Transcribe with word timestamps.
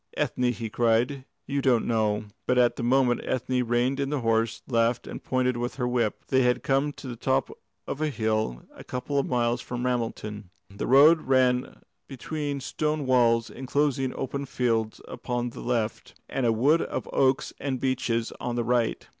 "Ethne," 0.17 0.51
he 0.51 0.67
cried, 0.67 1.25
"you 1.45 1.61
don't 1.61 1.85
know" 1.85 2.25
But 2.47 2.57
at 2.57 2.75
that 2.75 2.81
moment 2.81 3.21
Ethne 3.23 3.61
reined 3.67 3.99
in 3.99 4.11
her 4.11 4.17
horse, 4.21 4.63
laughed, 4.67 5.05
and 5.05 5.23
pointed 5.23 5.57
with 5.57 5.75
her 5.75 5.87
whip. 5.87 6.25
They 6.29 6.41
had 6.41 6.63
come 6.63 6.91
to 6.93 7.07
the 7.07 7.15
top 7.15 7.51
of 7.85 8.01
a 8.01 8.09
hill 8.09 8.63
a 8.73 8.83
couple 8.83 9.19
of 9.19 9.27
miles 9.27 9.61
from 9.61 9.85
Ramelton. 9.85 10.49
The 10.75 10.87
road 10.87 11.21
ran 11.27 11.83
between 12.07 12.61
stone 12.61 13.05
walls 13.05 13.51
enclosing 13.51 14.11
open 14.15 14.47
fields 14.47 15.01
upon 15.07 15.51
the 15.51 15.61
left, 15.61 16.19
and 16.27 16.47
a 16.47 16.51
wood 16.51 16.81
of 16.81 17.07
oaks 17.13 17.53
and 17.59 17.79
beeches 17.79 18.33
on 18.39 18.55
the 18.55 18.63
right. 18.63 19.07